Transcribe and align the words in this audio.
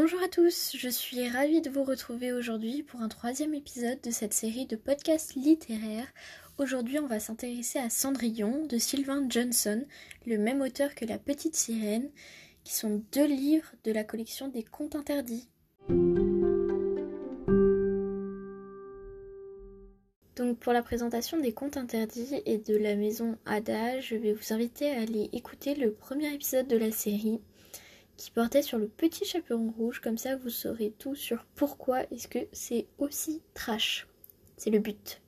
Bonjour 0.00 0.22
à 0.22 0.28
tous, 0.28 0.76
je 0.76 0.88
suis 0.88 1.28
ravie 1.28 1.60
de 1.60 1.70
vous 1.70 1.82
retrouver 1.82 2.32
aujourd'hui 2.32 2.84
pour 2.84 3.00
un 3.00 3.08
troisième 3.08 3.52
épisode 3.52 4.00
de 4.00 4.12
cette 4.12 4.32
série 4.32 4.64
de 4.64 4.76
podcasts 4.76 5.34
littéraires. 5.34 6.06
Aujourd'hui, 6.56 7.00
on 7.00 7.08
va 7.08 7.18
s'intéresser 7.18 7.80
à 7.80 7.90
Cendrillon 7.90 8.64
de 8.66 8.78
Sylvain 8.78 9.26
Johnson, 9.28 9.84
le 10.24 10.38
même 10.38 10.60
auteur 10.60 10.94
que 10.94 11.04
La 11.04 11.18
Petite 11.18 11.56
Sirène, 11.56 12.10
qui 12.62 12.76
sont 12.76 13.02
deux 13.12 13.26
livres 13.26 13.72
de 13.82 13.90
la 13.90 14.04
collection 14.04 14.46
des 14.46 14.62
contes 14.62 14.94
interdits. 14.94 15.48
Donc 20.36 20.60
pour 20.60 20.72
la 20.72 20.82
présentation 20.82 21.40
des 21.40 21.52
contes 21.52 21.76
interdits 21.76 22.40
et 22.46 22.58
de 22.58 22.76
la 22.76 22.94
maison 22.94 23.36
Ada, 23.46 23.98
je 23.98 24.14
vais 24.14 24.32
vous 24.32 24.52
inviter 24.52 24.92
à 24.92 25.00
aller 25.00 25.28
écouter 25.32 25.74
le 25.74 25.92
premier 25.92 26.32
épisode 26.32 26.68
de 26.68 26.76
la 26.76 26.92
série 26.92 27.40
qui 28.18 28.30
portait 28.32 28.62
sur 28.62 28.76
le 28.76 28.88
petit 28.88 29.24
chaperon 29.24 29.70
rouge, 29.70 30.00
comme 30.00 30.18
ça 30.18 30.36
vous 30.36 30.50
saurez 30.50 30.92
tout 30.98 31.14
sur 31.14 31.46
pourquoi 31.54 32.02
est-ce 32.12 32.28
que 32.28 32.40
c'est 32.52 32.86
aussi 32.98 33.40
trash. 33.54 34.06
C'est 34.58 34.70
le 34.70 34.80
but. 34.80 35.22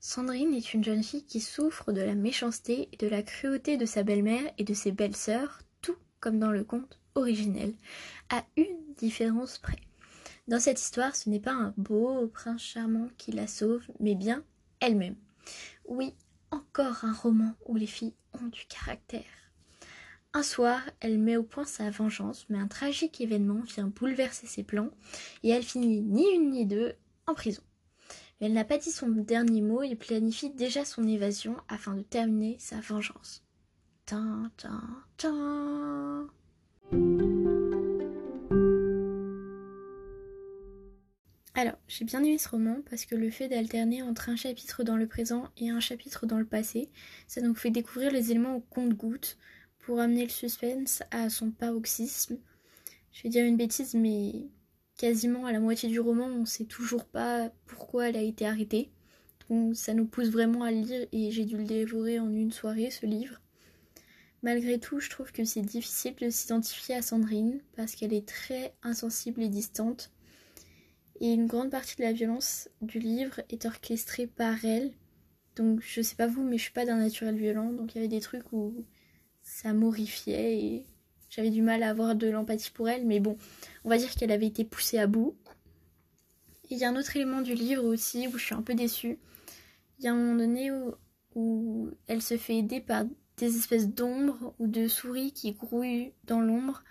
Sandrine 0.00 0.54
est 0.54 0.74
une 0.74 0.82
jeune 0.82 1.02
fille 1.02 1.24
qui 1.24 1.40
souffre 1.40 1.92
de 1.92 2.00
la 2.00 2.14
méchanceté 2.14 2.88
et 2.92 2.96
de 2.96 3.06
la 3.06 3.22
cruauté 3.22 3.76
de 3.76 3.86
sa 3.86 4.02
belle-mère 4.02 4.50
et 4.58 4.64
de 4.64 4.74
ses 4.74 4.92
belles-sœurs, 4.92 5.60
tout 5.82 5.96
comme 6.20 6.38
dans 6.38 6.52
le 6.52 6.64
conte 6.64 6.98
originel, 7.14 7.74
à 8.30 8.44
une 8.56 8.94
différence 8.96 9.58
près. 9.58 9.78
Dans 10.48 10.60
cette 10.60 10.80
histoire, 10.80 11.14
ce 11.14 11.28
n'est 11.28 11.40
pas 11.40 11.52
un 11.52 11.74
beau 11.76 12.26
prince 12.28 12.62
charmant 12.62 13.08
qui 13.18 13.32
la 13.32 13.46
sauve, 13.46 13.86
mais 14.00 14.14
bien 14.14 14.42
elle-même. 14.80 15.16
Oui, 15.86 16.14
encore 16.74 17.04
un 17.04 17.12
roman 17.12 17.54
où 17.66 17.76
les 17.76 17.86
filles 17.86 18.16
ont 18.32 18.48
du 18.48 18.64
caractère. 18.66 19.22
Un 20.32 20.42
soir, 20.42 20.80
elle 20.98 21.20
met 21.20 21.36
au 21.36 21.44
point 21.44 21.64
sa 21.64 21.88
vengeance, 21.88 22.46
mais 22.48 22.58
un 22.58 22.66
tragique 22.66 23.20
événement 23.20 23.60
vient 23.60 23.86
bouleverser 23.86 24.48
ses 24.48 24.64
plans 24.64 24.90
et 25.44 25.50
elle 25.50 25.62
finit 25.62 26.00
ni 26.00 26.28
une 26.34 26.50
ni 26.50 26.66
deux 26.66 26.94
en 27.28 27.34
prison. 27.34 27.62
Mais 28.40 28.48
elle 28.48 28.54
n'a 28.54 28.64
pas 28.64 28.78
dit 28.78 28.90
son 28.90 29.08
dernier 29.08 29.62
mot 29.62 29.84
et 29.84 29.94
planifie 29.94 30.50
déjà 30.50 30.84
son 30.84 31.06
évasion 31.06 31.56
afin 31.68 31.94
de 31.94 32.02
terminer 32.02 32.56
sa 32.58 32.80
vengeance. 32.80 33.44
Tin, 34.06 34.50
Alors, 41.64 41.78
j'ai 41.88 42.04
bien 42.04 42.22
aimé 42.22 42.36
ce 42.36 42.50
roman 42.50 42.82
parce 42.90 43.06
que 43.06 43.14
le 43.14 43.30
fait 43.30 43.48
d'alterner 43.48 44.02
entre 44.02 44.28
un 44.28 44.36
chapitre 44.36 44.84
dans 44.84 44.98
le 44.98 45.06
présent 45.06 45.48
et 45.56 45.70
un 45.70 45.80
chapitre 45.80 46.26
dans 46.26 46.38
le 46.38 46.44
passé, 46.44 46.90
ça 47.26 47.40
nous 47.40 47.54
fait 47.54 47.70
découvrir 47.70 48.10
les 48.10 48.30
éléments 48.30 48.56
au 48.56 48.60
compte-gouttes 48.60 49.38
pour 49.78 49.98
amener 49.98 50.24
le 50.24 50.30
suspense 50.30 51.02
à 51.10 51.30
son 51.30 51.50
paroxysme. 51.50 52.36
Je 53.12 53.22
vais 53.22 53.30
dire 53.30 53.46
une 53.46 53.56
bêtise, 53.56 53.94
mais 53.94 54.50
quasiment 54.98 55.46
à 55.46 55.52
la 55.52 55.58
moitié 55.58 55.88
du 55.88 56.00
roman, 56.00 56.26
on 56.26 56.40
ne 56.40 56.44
sait 56.44 56.66
toujours 56.66 57.06
pas 57.06 57.50
pourquoi 57.64 58.10
elle 58.10 58.18
a 58.18 58.22
été 58.22 58.44
arrêtée. 58.44 58.90
Donc 59.48 59.74
ça 59.74 59.94
nous 59.94 60.04
pousse 60.04 60.28
vraiment 60.28 60.64
à 60.64 60.70
le 60.70 60.80
lire 60.80 61.06
et 61.12 61.30
j'ai 61.30 61.46
dû 61.46 61.56
le 61.56 61.64
dévorer 61.64 62.20
en 62.20 62.30
une 62.30 62.52
soirée, 62.52 62.90
ce 62.90 63.06
livre. 63.06 63.40
Malgré 64.42 64.78
tout, 64.78 65.00
je 65.00 65.08
trouve 65.08 65.32
que 65.32 65.46
c'est 65.46 65.62
difficile 65.62 66.14
de 66.20 66.28
s'identifier 66.28 66.96
à 66.96 67.00
Sandrine 67.00 67.62
parce 67.74 67.94
qu'elle 67.94 68.12
est 68.12 68.28
très 68.28 68.74
insensible 68.82 69.40
et 69.40 69.48
distante 69.48 70.10
et 71.20 71.32
une 71.32 71.46
grande 71.46 71.70
partie 71.70 71.96
de 71.96 72.02
la 72.02 72.12
violence 72.12 72.68
du 72.80 72.98
livre 72.98 73.40
est 73.48 73.66
orchestrée 73.66 74.26
par 74.26 74.64
elle. 74.64 74.92
Donc 75.56 75.80
je 75.80 76.02
sais 76.02 76.16
pas 76.16 76.26
vous, 76.26 76.42
mais 76.42 76.58
je 76.58 76.64
suis 76.64 76.72
pas 76.72 76.84
d'un 76.84 76.96
naturel 76.96 77.36
violent, 77.36 77.72
donc 77.72 77.94
il 77.94 77.98
y 77.98 77.98
avait 78.00 78.08
des 78.08 78.20
trucs 78.20 78.52
où 78.52 78.84
ça 79.42 79.72
m'horrifiait 79.72 80.58
et 80.58 80.86
j'avais 81.30 81.50
du 81.50 81.62
mal 81.62 81.82
à 81.82 81.90
avoir 81.90 82.14
de 82.14 82.28
l'empathie 82.28 82.70
pour 82.70 82.88
elle, 82.88 83.06
mais 83.06 83.20
bon, 83.20 83.36
on 83.84 83.88
va 83.88 83.98
dire 83.98 84.14
qu'elle 84.14 84.32
avait 84.32 84.46
été 84.46 84.64
poussée 84.64 84.98
à 84.98 85.06
bout. 85.06 85.36
il 86.70 86.78
y 86.78 86.84
a 86.84 86.88
un 86.88 86.96
autre 86.96 87.16
élément 87.16 87.40
du 87.40 87.54
livre 87.54 87.84
aussi 87.84 88.26
où 88.26 88.38
je 88.38 88.44
suis 88.44 88.54
un 88.54 88.62
peu 88.62 88.74
déçue. 88.74 89.18
Il 89.98 90.04
y 90.04 90.08
a 90.08 90.12
un 90.12 90.16
moment 90.16 90.36
donné 90.36 90.72
où, 90.72 90.94
où 91.34 91.90
elle 92.08 92.22
se 92.22 92.36
fait 92.36 92.56
aider 92.56 92.80
par 92.80 93.04
des 93.36 93.56
espèces 93.56 93.88
d'ombres 93.88 94.54
ou 94.58 94.66
de 94.66 94.88
souris 94.88 95.32
qui 95.32 95.52
grouillent 95.52 96.12
dans 96.24 96.40
l'ombre. 96.40 96.84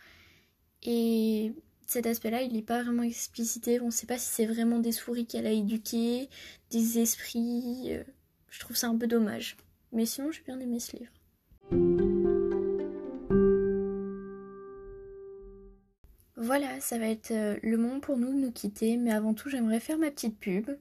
Et 0.83 1.53
cet 1.93 2.07
aspect-là, 2.07 2.41
il 2.41 2.53
n'est 2.53 2.63
pas 2.63 2.81
vraiment 2.81 3.03
explicité. 3.03 3.79
On 3.79 3.85
ne 3.85 3.91
sait 3.91 4.07
pas 4.07 4.17
si 4.17 4.27
c'est 4.27 4.47
vraiment 4.47 4.79
des 4.79 4.91
souris 4.91 5.27
qu'elle 5.27 5.45
a 5.45 5.51
éduquées, 5.51 6.27
des 6.71 6.97
esprits. 6.97 7.93
Euh, 7.93 8.03
je 8.49 8.59
trouve 8.59 8.75
ça 8.75 8.87
un 8.87 8.97
peu 8.97 9.05
dommage. 9.05 9.57
Mais 9.91 10.07
sinon, 10.07 10.31
j'ai 10.31 10.41
bien 10.41 10.59
aimé 10.59 10.79
ce 10.79 10.97
livre. 10.97 11.11
Voilà, 16.35 16.81
ça 16.81 16.97
va 16.97 17.05
être 17.05 17.29
euh, 17.29 17.57
le 17.61 17.77
moment 17.77 17.99
pour 17.99 18.17
nous 18.17 18.33
de 18.33 18.39
nous 18.39 18.51
quitter, 18.51 18.97
mais 18.97 19.11
avant 19.11 19.35
tout, 19.35 19.49
j'aimerais 19.49 19.79
faire 19.79 19.99
ma 19.99 20.09
petite 20.09 20.39
pub. 20.39 20.71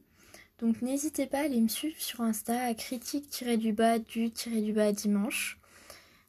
Donc 0.61 0.81
n'hésitez 0.81 1.27
pas 1.27 1.41
à 1.41 1.43
aller 1.43 1.61
me 1.61 1.69
suivre 1.69 2.01
sur 2.01 2.23
Insta 2.23 2.59
à 2.59 2.73
critique-du-bas 2.73 3.99
du-bas 3.99 4.93
dimanche. 4.93 5.59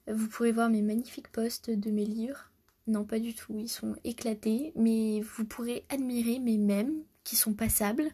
Vous 0.08 0.28
pourrez 0.28 0.52
voir 0.52 0.70
mes 0.70 0.82
magnifiques 0.82 1.30
posts 1.30 1.70
de 1.70 1.90
mes 1.90 2.06
livres. 2.06 2.50
Non, 2.86 3.06
pas 3.06 3.20
du 3.20 3.34
tout, 3.34 3.58
ils 3.60 3.70
sont 3.70 3.96
éclatés, 4.04 4.74
mais 4.76 5.22
vous 5.22 5.46
pourrez 5.46 5.86
admirer 5.90 6.40
mes 6.40 6.58
mèmes 6.58 7.04
qui 7.24 7.38
sont 7.38 7.54
passables 7.54 8.10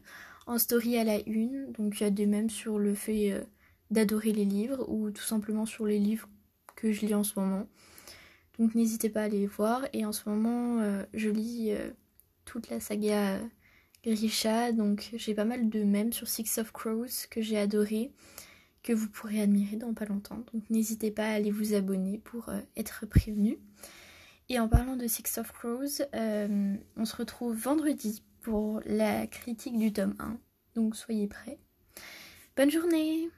en 0.46 0.59
story 0.59 0.97
à 0.97 1.03
la 1.03 1.19
une. 1.28 1.72
Donc 1.72 2.00
il 2.00 2.03
y 2.03 2.06
a 2.06 2.12
des 2.12 2.28
mèmes 2.28 2.52
sur 2.52 2.78
le 2.78 2.94
fait 2.94 3.31
euh, 3.31 3.44
d'adorer 3.90 4.31
les 4.31 4.46
livres 4.46 4.88
ou 4.88 5.09
tout 5.09 5.24
simplement 5.24 5.66
sur 5.66 5.85
les 5.85 5.97
livres 5.97 6.30
que 6.75 6.91
je 6.91 7.06
lis 7.06 7.16
en 7.16 7.24
ce 7.24 7.40
moment. 7.40 7.68
Donc 8.59 8.75
n'hésitez 8.75 9.09
pas 9.09 9.24
à 9.24 9.28
les 9.28 9.47
voir. 9.47 9.88
Et 9.94 10.06
en 10.06 10.12
ce 10.12 10.30
moment, 10.30 10.81
euh, 10.81 11.03
je 11.16 11.30
lis 11.30 11.72
euh, 11.72 11.90
toute 12.46 12.69
la 12.69 12.80
saga 12.80 13.40
Grisha. 14.03 14.72
Donc 14.72 15.09
j'ai 15.16 15.34
pas 15.34 15.46
mal 15.46 15.69
de 15.69 15.84
mèmes 15.84 16.13
sur 16.13 16.28
Six 16.28 16.59
of 16.59 16.72
Crows 16.72 17.28
que 17.31 17.41
j'ai 17.41 17.57
adoré, 17.57 18.12
que 18.84 18.94
vous 18.94 19.09
pourrez 19.09 19.41
admirer 19.41 19.78
dans 19.78 19.96
pas 19.96 20.06
longtemps. 20.06 20.44
Donc 20.53 20.69
n'hésitez 20.69 21.09
pas 21.09 21.25
à 21.25 21.34
aller 21.34 21.51
vous 21.51 21.74
abonner 21.74 22.19
pour 22.19 22.51
être 22.75 23.07
prévenu. 23.07 23.57
Et 24.50 24.60
en 24.60 24.68
parlant 24.68 24.96
de 24.96 25.06
Six 25.06 25.38
of 25.38 25.52
Crows, 25.52 26.04
euh, 26.16 26.76
on 26.98 27.06
se 27.06 27.16
retrouve 27.16 27.56
vendredi 27.56 28.24
pour 28.42 28.82
la 28.86 29.28
critique 29.28 29.78
du 29.78 29.94
tome 29.94 30.16
1. 30.18 30.40
Donc 30.74 30.96
soyez 30.96 31.28
prêts. 31.28 31.60
Bonne 32.58 32.72
journée 32.72 33.30